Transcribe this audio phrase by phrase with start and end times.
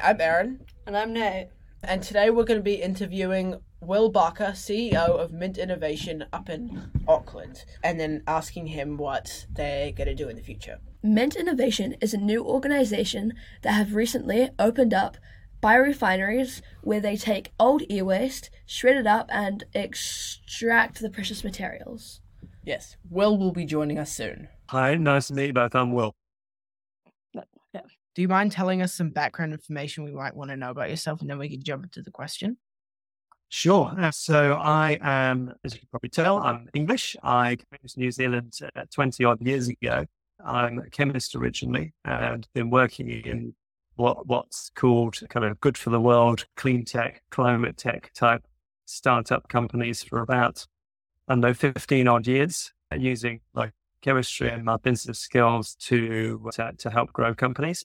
[0.00, 1.48] I'm Aren, And I'm Nate.
[1.82, 6.92] and today we're going to be interviewing Will Barker, CEO of Mint Innovation up in
[7.08, 10.78] Auckland, and then asking him what they're going to do in the future.
[11.02, 13.32] Mint Innovation is a new organization
[13.62, 15.16] that have recently opened up
[15.60, 22.20] biorefineries where they take old e-waste, shred it up, and extract the precious materials.
[22.64, 24.46] Yes, Will will be joining us soon.
[24.68, 25.74] Hi, nice to meet you both.
[25.74, 26.14] I'm Will.
[28.18, 31.20] Do you mind telling us some background information we might want to know about yourself,
[31.20, 32.56] and then we can jump into the question?
[33.48, 33.94] Sure.
[33.96, 37.14] Uh, So I am, as you can probably tell, I'm English.
[37.22, 40.04] I came to New Zealand uh, 20 odd years ago.
[40.44, 43.54] I'm a chemist originally and been working in
[43.94, 48.42] what what's called kind of good for the world, clean tech, climate tech type
[48.84, 50.66] startup companies for about,
[51.28, 56.50] I don't know, 15 odd years uh, using like chemistry and my business skills to,
[56.54, 57.84] to, to help grow companies.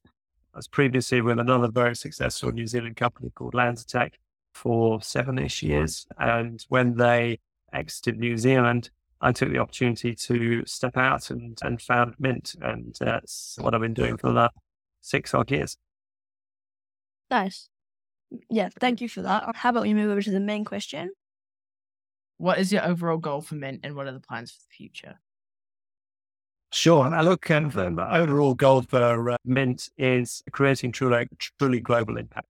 [0.54, 4.12] I was previously with another very successful New Zealand company called LanzaTech
[4.54, 6.06] for seven ish years.
[6.20, 7.40] And when they
[7.74, 12.56] exited New Zealand, I took the opportunity to step out and, and found Mint.
[12.62, 14.56] And that's what I've been doing for the last
[15.02, 15.76] six odd years.
[17.32, 17.70] Nice.
[18.50, 19.56] Yeah, thank you for that.
[19.56, 21.12] How about we move over to the main question?
[22.38, 25.20] What is your overall goal for Mint, and what are the plans for the future?
[26.74, 27.06] Sure.
[27.06, 31.28] And I look at the overall goal for uh, Mint is creating truly,
[31.60, 32.48] truly global impact.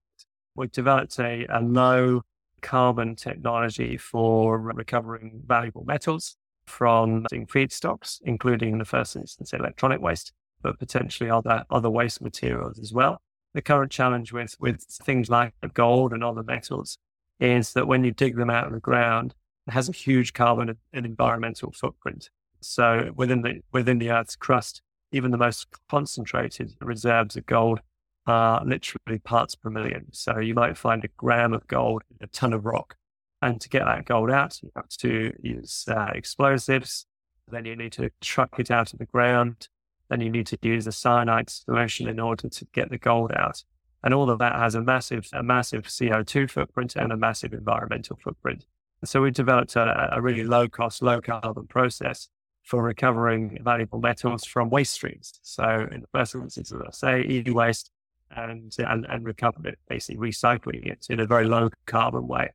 [0.56, 2.22] We've developed a, a low
[2.62, 10.32] carbon technology for recovering valuable metals from feedstocks, including in the first instance electronic waste,
[10.62, 13.22] but potentially other other waste materials as well.
[13.54, 16.98] The current challenge with with things like gold and other metals
[17.42, 19.36] is that when you dig them out of the ground,
[19.68, 22.30] it has a huge carbon and environmental footprint.
[22.64, 27.82] So within the within the Earth's crust, even the most concentrated reserves of gold
[28.26, 30.08] are literally parts per million.
[30.12, 32.96] So you might find a gram of gold in a ton of rock.
[33.42, 37.06] And to get that gold out, you have to use uh, explosives.
[37.52, 39.68] Then you need to truck it out of the ground.
[40.10, 43.64] Then you need to use a cyanide solution in order to get the gold out.
[44.02, 48.18] And all of that has a massive, a massive CO2 footprint and a massive environmental
[48.24, 48.66] footprint.
[49.04, 52.30] So we developed a, a really low cost, low carbon process
[52.64, 55.40] for recovering valuable metals from waste streams.
[55.44, 57.92] So in the first instance, as I say, e-waste
[58.36, 62.52] and, and, and recover it, basically recycling it in a very low carbon way.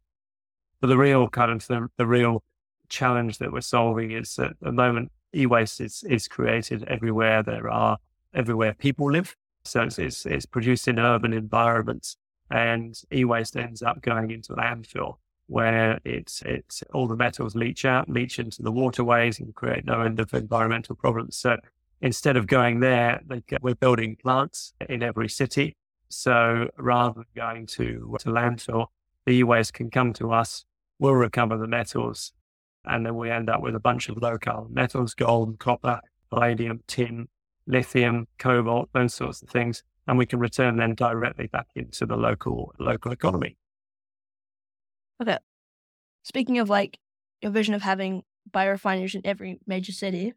[0.81, 2.43] But the real kind of the, the real
[2.89, 7.69] challenge that we're solving is that at the moment e-waste is, is created everywhere there
[7.69, 7.99] are,
[8.35, 9.37] everywhere people live.
[9.65, 12.17] So it's, it's, it's produced in urban environments
[12.51, 15.17] and e-waste ends up going into landfill
[15.49, 20.03] where it's, it's all the metals leach out, leach into the waterways and create no
[20.03, 21.37] end of environmental problems.
[21.37, 21.57] So
[22.01, 23.21] instead of going there,
[23.61, 25.77] we're building plants in every city.
[26.11, 28.87] So rather than going to, to landfill,
[29.27, 30.65] the e-waste can come to us,
[30.99, 32.33] we'll recover the metals,
[32.85, 36.01] and then we end up with a bunch of low carbon metals, gold, copper,
[36.31, 37.29] palladium, tin,
[37.67, 39.83] lithium, cobalt, those sorts of things.
[40.07, 43.59] And we can return them directly back into the local local economy.
[45.21, 45.39] Okay.
[46.23, 46.99] Speaking of like
[47.43, 50.35] your vision of having biorefineries in every major city,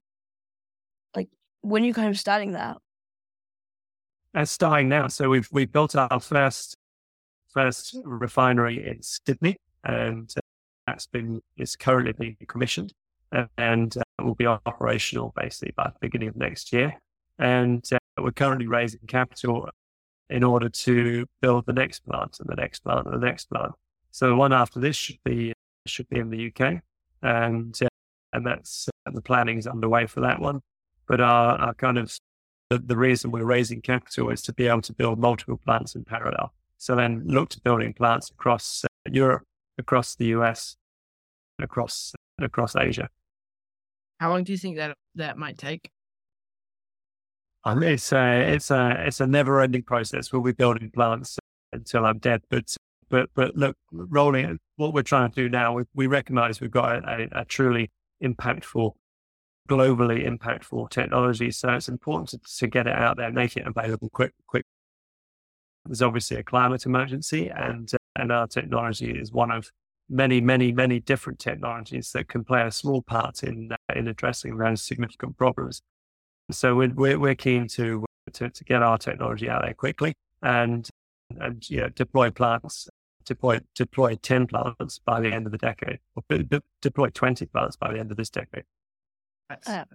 [1.16, 1.30] like
[1.62, 2.78] when are you kind of starting that?
[4.34, 5.08] It's starting now.
[5.08, 6.78] So we've we've built our first
[7.53, 10.41] first refinery in Sydney, and uh,
[10.88, 12.94] that's been is currently being commissioned,
[13.58, 16.94] and uh, will be operational basically by the beginning of next year.
[17.38, 19.70] And uh, we're currently raising capital
[20.30, 23.74] in order to build the next plant and the next plant and the next plant.
[24.12, 25.54] So the one after this should be
[25.88, 26.82] should be in the UK,
[27.22, 27.88] and uh,
[28.34, 30.62] and that's uh, the planning is underway for that one.
[31.08, 32.16] But our, our kind of
[32.70, 36.04] the, the reason we're raising capital is to be able to build multiple plants in
[36.04, 36.54] parallel.
[36.78, 39.44] So then look to building plants across uh, Europe,
[39.78, 40.76] across the US,
[41.60, 43.10] across across Asia.
[44.20, 45.90] How long do you think that that might take?
[47.64, 50.32] Um, it's a it's a it's a never ending process.
[50.32, 51.38] We'll be building plants
[51.72, 52.42] until I'm dead.
[52.50, 52.76] But
[53.11, 56.72] but but look, rolling it, what we're trying to do now, we, we recognize we've
[56.72, 57.91] got a, a, a truly
[58.23, 58.93] impactful
[59.72, 61.49] globally impactful technology.
[61.52, 64.66] So it's important to, to, get it out there, make it available quick, quick.
[65.85, 69.72] There's obviously a climate emergency and, uh, and our technology is one of
[70.09, 74.58] many, many, many different technologies that can play a small part in, uh, in addressing
[74.58, 75.81] those significant problems.
[76.52, 80.87] So we're, we're, we're keen to, to, to, get our technology out there quickly and,
[81.40, 82.90] and, you know, deploy plants,
[83.26, 86.23] deploy, deploy 10 plants by the end of the decade or
[86.82, 88.64] deploy 20 plants by the end of this decade.
[89.66, 89.85] Uh,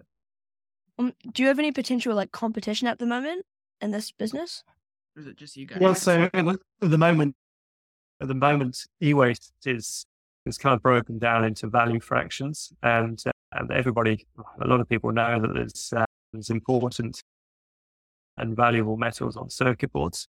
[0.98, 3.44] um, do you have any potential like competition at the moment
[3.80, 4.64] in this business?
[5.16, 5.80] Or is it just you guys?
[5.80, 6.32] Well, so at
[6.80, 7.34] the moment,
[8.20, 10.06] at the moment, e-waste is
[10.44, 14.26] is kind of broken down into value fractions, and uh, and everybody,
[14.60, 17.22] a lot of people know that there's uh, there's important
[18.38, 20.28] and valuable metals on circuit boards,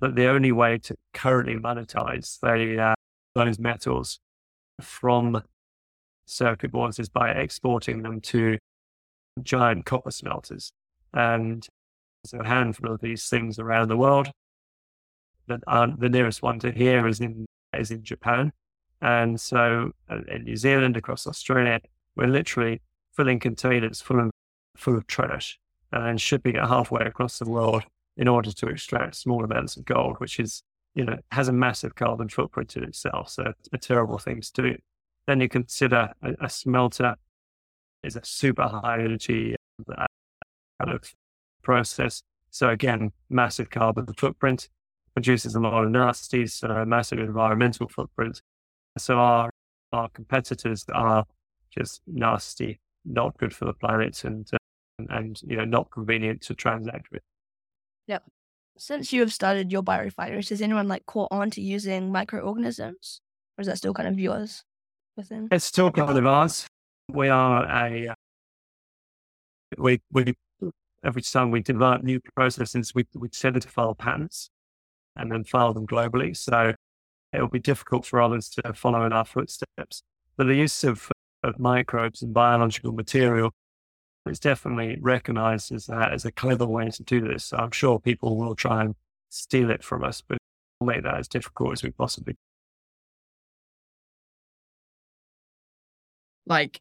[0.00, 2.94] but the only way to currently monetize the, uh,
[3.34, 4.18] those metals
[4.80, 5.42] from
[6.24, 8.58] circuit boards is by exporting them to
[9.42, 10.72] giant copper smelters,
[11.12, 11.68] and
[12.24, 14.30] there's a handful of these things around the world.
[15.46, 15.60] That
[15.98, 17.46] the nearest one to here is in
[17.76, 18.52] is in Japan,
[19.00, 21.80] and so uh, in New Zealand, across Australia,
[22.16, 22.80] we're literally
[23.12, 24.30] filling containers full of
[24.76, 25.58] full of trash
[25.92, 27.84] and shipping it halfway across the world
[28.16, 30.62] in order to extract small amounts of gold, which is
[30.94, 33.30] you know has a massive carbon footprint in itself.
[33.30, 34.76] So it's a terrible thing to do.
[35.26, 37.16] Then you consider a, a smelter
[38.02, 39.54] is a super high energy
[39.88, 40.06] uh,
[40.80, 41.12] kind of
[41.62, 42.22] process.
[42.50, 44.68] So again, massive carbon footprint,
[45.14, 48.40] produces a lot of nasties, so a massive environmental footprint.
[48.98, 49.50] So our
[49.92, 51.24] our competitors are
[51.70, 56.54] just nasty, not good for the planet, and uh, and you know not convenient to
[56.54, 57.22] transact with.
[58.10, 58.24] Yep.
[58.76, 63.20] Since you have started your biorefineries, has anyone like caught on to using microorganisms,
[63.56, 64.64] or is that still kind of yours
[65.16, 65.46] within?
[65.52, 66.66] It's still kind of ours.
[67.08, 68.12] We are a
[69.78, 70.34] we we
[71.04, 74.50] every time we develop new processes, we, we tend to file patents
[75.14, 76.36] and then file them globally.
[76.36, 76.74] So
[77.32, 80.02] it will be difficult for others to follow in our footsteps.
[80.36, 81.08] But the use of,
[81.44, 83.52] of microbes and biological material
[84.26, 87.52] is definitely recognized as, a, as a clever way to do this.
[87.52, 88.94] I'm sure people will try and
[89.30, 90.38] steal it from us, but
[90.80, 92.38] we'll make that as difficult as we possibly can.
[96.46, 96.80] Like,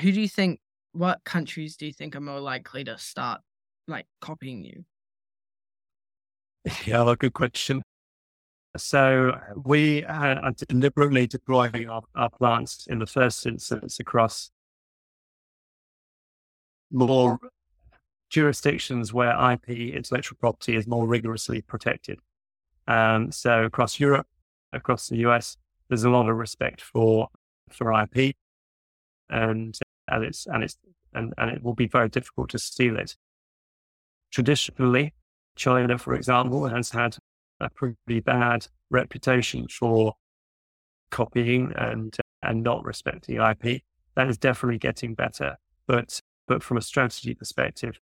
[0.00, 0.60] who do you think,
[0.92, 3.40] what countries do you think are more likely to start
[3.86, 4.84] like copying you?
[6.86, 7.82] Yeah, well, good question.
[8.76, 9.32] So
[9.64, 14.50] we are deliberately deploying our, our plants in the first instance across
[16.90, 17.38] more
[18.30, 22.18] jurisdictions where IP, intellectual property, is more rigorously protected.
[22.86, 24.26] Um, so across Europe,
[24.72, 25.56] across the US,
[25.88, 27.28] there's a lot of respect for
[27.70, 28.34] for IP,
[29.28, 30.76] and and it's and it's
[31.14, 33.16] and, and it will be very difficult to steal it.
[34.30, 35.14] Traditionally,
[35.56, 37.16] China, for example, has had
[37.60, 40.14] a pretty bad reputation for
[41.10, 43.82] copying and and not respecting IP.
[44.14, 45.56] That is definitely getting better,
[45.86, 48.00] but but from a strategy perspective,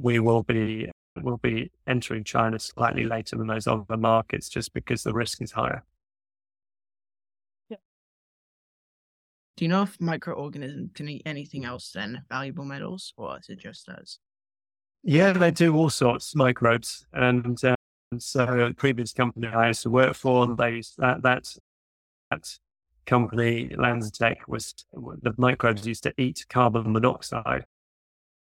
[0.00, 0.90] we will be
[1.22, 5.52] will be entering China slightly later than those other markets, just because the risk is
[5.52, 5.84] higher.
[7.68, 7.78] Yeah.
[9.56, 13.58] Do you know if microorganisms can eat anything else than valuable metals, or is it
[13.58, 14.20] just those?
[15.02, 19.90] Yeah, they do all sorts microbes, and, and so the previous company I used to
[19.90, 21.56] work for, they that that
[22.30, 22.58] that
[23.08, 27.64] company LanzaTech was the microbes used to eat carbon monoxide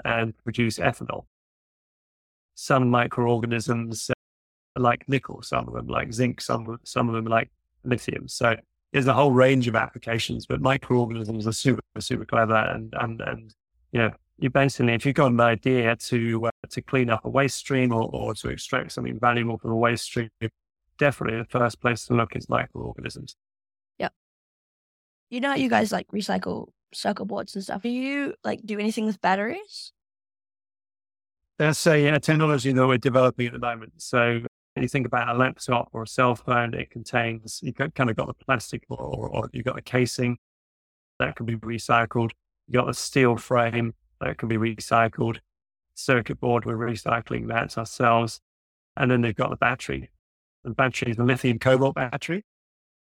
[0.04, 1.26] and produce ethanol.
[2.54, 7.50] Some microorganisms uh, like nickel, some of them like zinc, some some of them like
[7.84, 8.26] lithium.
[8.26, 8.56] So
[8.92, 13.54] there's a whole range of applications, but microorganisms are super super clever and and and
[13.92, 17.28] you know you basically, if you've got an idea to uh, to clean up a
[17.28, 20.30] waste stream or, or to extract something valuable from a waste stream,
[20.98, 23.36] definitely the first place to look is microorganisms.
[25.31, 27.82] You know, you guys like recycle circuit boards and stuff.
[27.82, 29.93] Do you like do anything with batteries?
[31.58, 33.94] That's a, a technology that we're developing at the moment.
[33.97, 34.41] So
[34.77, 38.29] you think about a laptop or a cell phone, it contains you kind of got
[38.29, 40.39] the plastic or, or you've got the casing
[41.19, 42.31] that can be recycled.
[42.67, 45.39] You got the steel frame that can be recycled.
[45.94, 48.41] Circuit board, we're recycling that ourselves.
[48.97, 50.11] And then they've got the battery.
[50.65, 52.44] The battery is a lithium cobalt battery,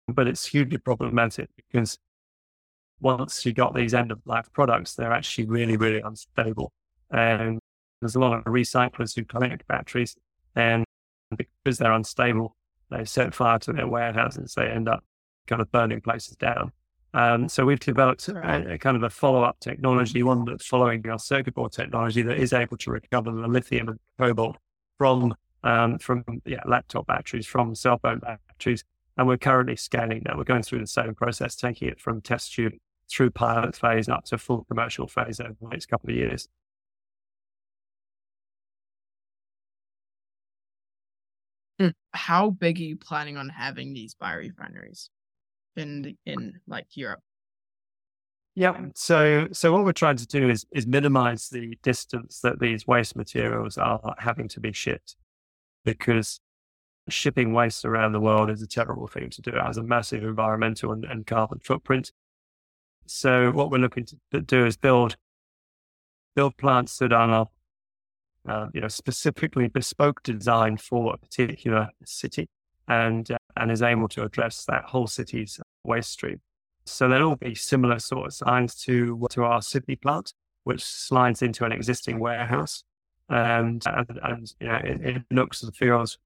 [0.06, 1.98] but it's hugely problematic because
[3.00, 6.72] once you got these end of life products, they're actually really, really unstable.
[7.10, 7.58] And
[8.00, 10.16] there's a lot of recyclers who collect batteries,
[10.54, 10.84] and
[11.36, 12.56] because they're unstable,
[12.90, 14.54] they set fire to their warehouses.
[14.54, 15.04] They end up
[15.46, 16.72] kind of burning places down.
[17.14, 21.18] Um, so we've developed a, a kind of a follow-up technology, one that's following our
[21.18, 24.56] circuit board technology that is able to recover the lithium and cobalt
[24.98, 28.84] from um, from yeah, laptop batteries, from cell phone batteries,
[29.16, 30.36] and we're currently scaling that.
[30.36, 32.74] We're going through the same process, taking it from test tube
[33.10, 36.48] through pilot phase up to full commercial phase over the next couple of years.
[41.78, 41.88] Hmm.
[42.12, 45.08] How big are you planning on having these biorefineries?
[45.76, 47.20] in in like Europe.
[48.54, 48.86] Yeah.
[48.94, 53.16] So so what we're trying to do is is minimize the distance that these waste
[53.16, 55.16] materials are having to be shipped.
[55.84, 56.40] because
[57.08, 59.50] shipping waste around the world is a terrible thing to do.
[59.52, 62.12] It has a massive environmental and, and carbon footprint.
[63.08, 65.16] So what we're looking to do is build
[66.36, 67.48] build plants that are
[68.48, 72.48] uh, you know specifically bespoke design for a particular city
[72.86, 76.40] and uh, and is able to address that whole city's waste stream.
[76.86, 80.32] So they'll all be similar sort of signs to to our Sydney plant,
[80.64, 82.84] which slides into an existing warehouse,
[83.28, 86.18] and and, and you know it, it looks and feels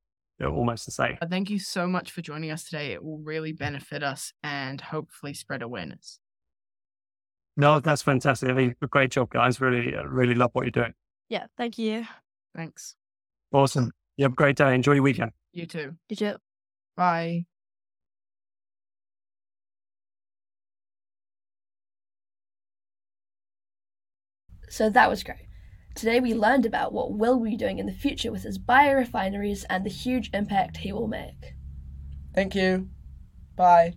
[0.44, 1.16] almost the same.
[1.28, 2.92] Thank you so much for joining us today.
[2.92, 6.18] It will really benefit us and hopefully spread awareness.
[7.56, 8.48] No, that's fantastic.
[8.48, 9.60] I mean, great job, guys.
[9.60, 10.94] Really, really love what you're doing.
[11.28, 12.06] Yeah, thank you.
[12.54, 12.96] Thanks.
[13.52, 13.92] Awesome.
[14.16, 14.74] You have a great day.
[14.74, 15.32] Enjoy your weekend.
[15.52, 15.96] You too.
[16.08, 16.36] You too.
[16.96, 17.44] Bye.
[24.68, 25.46] So that was great.
[25.94, 29.64] Today we learned about what Will will be doing in the future with his biorefineries
[29.68, 31.54] and the huge impact he will make.
[32.34, 32.88] Thank you.
[33.56, 33.92] Bye.